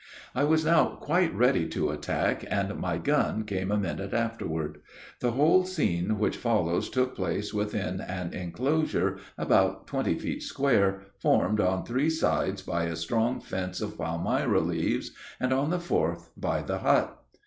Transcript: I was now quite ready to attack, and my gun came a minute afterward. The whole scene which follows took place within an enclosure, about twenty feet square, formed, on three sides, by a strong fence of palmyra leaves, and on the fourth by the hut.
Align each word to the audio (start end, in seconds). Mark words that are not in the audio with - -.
I 0.33 0.45
was 0.45 0.65
now 0.65 0.95
quite 0.99 1.31
ready 1.35 1.67
to 1.67 1.91
attack, 1.91 2.43
and 2.49 2.75
my 2.79 2.97
gun 2.97 3.43
came 3.43 3.69
a 3.69 3.77
minute 3.77 4.15
afterward. 4.15 4.81
The 5.19 5.33
whole 5.33 5.63
scene 5.63 6.17
which 6.17 6.37
follows 6.37 6.89
took 6.89 7.15
place 7.15 7.53
within 7.53 8.01
an 8.01 8.33
enclosure, 8.33 9.19
about 9.37 9.85
twenty 9.85 10.17
feet 10.17 10.41
square, 10.41 11.01
formed, 11.19 11.59
on 11.61 11.85
three 11.85 12.09
sides, 12.09 12.63
by 12.63 12.85
a 12.85 12.95
strong 12.95 13.39
fence 13.41 13.79
of 13.79 13.95
palmyra 13.99 14.61
leaves, 14.61 15.11
and 15.39 15.53
on 15.53 15.69
the 15.69 15.77
fourth 15.79 16.31
by 16.35 16.63
the 16.63 16.79
hut. 16.79 17.19